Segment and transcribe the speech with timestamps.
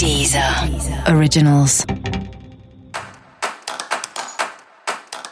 [0.00, 0.42] Deezer
[1.14, 1.84] Originals.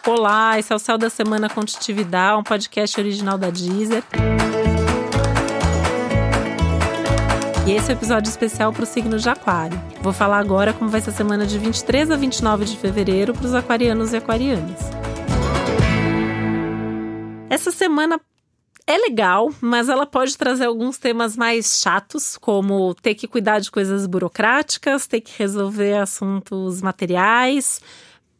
[0.06, 4.04] Olá, esse é o Céu da Semana Contitividade, um podcast original da Deezer.
[7.66, 9.82] E esse é o um episódio especial para o signo de Aquário.
[10.02, 13.46] Vou falar agora como vai ser a semana de 23 a 29 de fevereiro para
[13.46, 14.80] os aquarianos e aquarianas.
[17.48, 18.20] Essa semana
[18.88, 23.70] é legal, mas ela pode trazer alguns temas mais chatos, como ter que cuidar de
[23.70, 27.82] coisas burocráticas, ter que resolver assuntos materiais,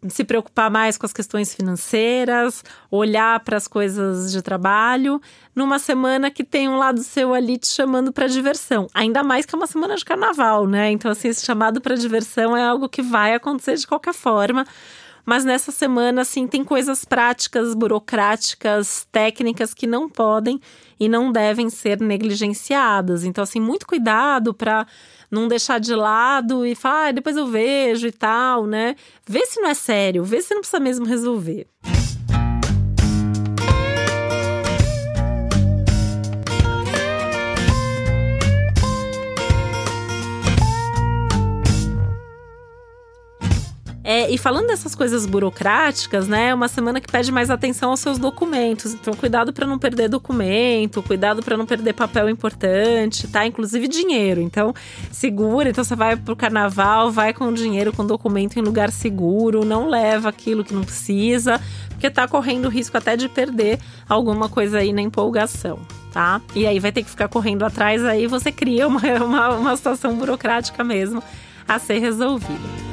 [0.09, 5.20] se preocupar mais com as questões financeiras, olhar para as coisas de trabalho,
[5.55, 8.87] numa semana que tem um lado seu ali te chamando para diversão.
[8.95, 10.91] Ainda mais que é uma semana de carnaval, né?
[10.91, 14.65] Então, assim, esse chamado para diversão é algo que vai acontecer de qualquer forma.
[15.28, 20.59] Mas nessa semana, assim, tem coisas práticas, burocráticas, técnicas que não podem
[20.98, 23.24] e não devem ser negligenciadas.
[23.24, 24.86] Então, assim, muito cuidado para
[25.30, 28.96] não deixar de lado e falar, ah, depois eu vejo e tal, né?
[29.28, 31.66] Vê se não é sério, vê se não precisa mesmo resolver.
[44.11, 46.48] É, e falando dessas coisas burocráticas, né?
[46.48, 48.95] É uma semana que pede mais atenção aos seus documentos.
[48.95, 53.47] Então, cuidado para não perder documento, cuidado para não perder papel importante, tá?
[53.47, 54.41] Inclusive dinheiro.
[54.41, 54.75] Então,
[55.12, 55.69] segura.
[55.69, 60.31] Então, você vai pro carnaval, vai com dinheiro, com documento em lugar seguro, não leva
[60.31, 63.78] aquilo que não precisa, porque tá correndo risco até de perder
[64.09, 65.81] alguma coisa aí na empolgação.
[66.15, 66.41] Tá?
[66.55, 70.17] E aí vai ter que ficar correndo atrás, aí você cria uma, uma, uma situação
[70.17, 71.22] burocrática mesmo
[71.69, 72.88] a ser resolvida.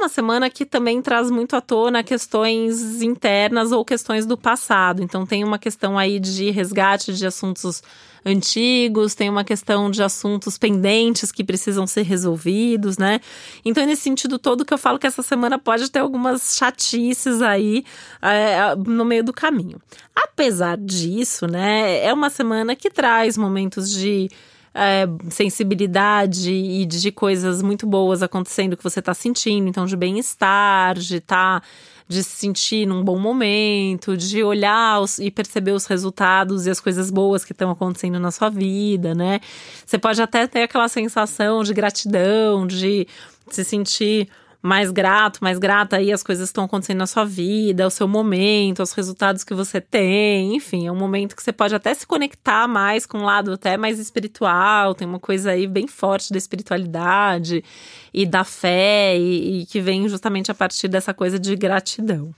[0.00, 5.02] Uma semana que também traz muito à tona questões internas ou questões do passado.
[5.02, 7.82] Então, tem uma questão aí de resgate de assuntos
[8.24, 13.20] antigos, tem uma questão de assuntos pendentes que precisam ser resolvidos, né?
[13.64, 17.42] Então, é nesse sentido todo que eu falo que essa semana pode ter algumas chatices
[17.42, 17.84] aí
[18.22, 19.80] é, no meio do caminho.
[20.14, 24.30] Apesar disso, né, é uma semana que traz momentos de
[24.74, 30.98] é, sensibilidade e de coisas muito boas acontecendo que você está sentindo, então de bem-estar,
[30.98, 31.60] de estar.
[31.60, 31.66] Tá,
[32.10, 36.80] de se sentir num bom momento, de olhar os, e perceber os resultados e as
[36.80, 39.38] coisas boas que estão acontecendo na sua vida, né?
[39.86, 43.06] Você pode até ter aquela sensação de gratidão, de
[43.48, 44.28] se sentir
[44.62, 48.82] mais grato, mais grata aí as coisas estão acontecendo na sua vida, o seu momento,
[48.82, 52.68] os resultados que você tem, enfim, é um momento que você pode até se conectar
[52.68, 57.64] mais com um lado até mais espiritual, tem uma coisa aí bem forte da espiritualidade
[58.12, 62.34] e da fé e, e que vem justamente a partir dessa coisa de gratidão.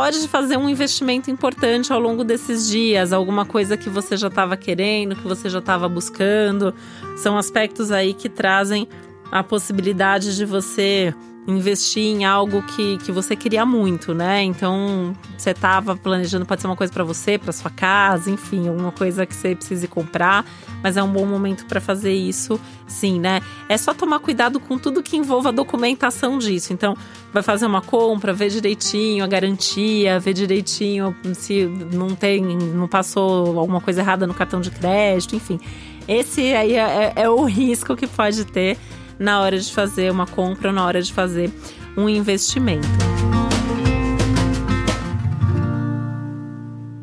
[0.00, 4.56] Pode fazer um investimento importante ao longo desses dias, alguma coisa que você já estava
[4.56, 6.74] querendo, que você já estava buscando.
[7.18, 8.88] São aspectos aí que trazem
[9.30, 11.14] a possibilidade de você
[11.46, 14.42] investir em algo que, que você queria muito, né?
[14.42, 18.92] Então, você estava planejando, pode ser uma coisa para você, para sua casa, enfim, alguma
[18.92, 20.46] coisa que você precise comprar,
[20.82, 23.40] mas é um bom momento para fazer isso, sim, né?
[23.68, 26.72] É só tomar cuidado com tudo que envolva a documentação disso.
[26.72, 26.96] Então,
[27.32, 33.58] vai fazer uma compra, ver direitinho a garantia, ver direitinho se não tem, não passou
[33.58, 35.60] alguma coisa errada no cartão de crédito, enfim.
[36.08, 38.76] Esse aí é, é, é o risco que pode ter
[39.18, 41.52] na hora de fazer uma compra ou na hora de fazer
[41.96, 43.09] um investimento.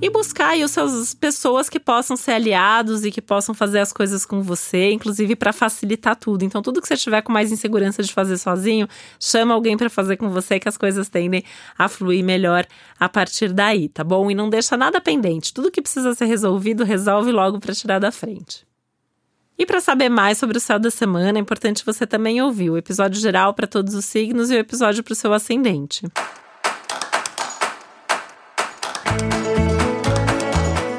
[0.07, 3.91] E buscar aí os seus pessoas que possam ser aliados e que possam fazer as
[3.91, 6.45] coisas com você, inclusive para facilitar tudo.
[6.45, 8.87] Então, tudo que você tiver com mais insegurança de fazer sozinho,
[9.19, 11.43] chama alguém para fazer com você que as coisas tendem
[11.77, 12.65] a fluir melhor
[12.97, 14.31] a partir daí, tá bom?
[14.31, 15.53] E não deixa nada pendente.
[15.53, 18.65] Tudo que precisa ser resolvido, resolve logo para tirar da frente.
[19.59, 22.77] E para saber mais sobre o céu da semana, é importante você também ouvir o
[22.77, 26.07] episódio geral para todos os signos e o episódio para o seu ascendente.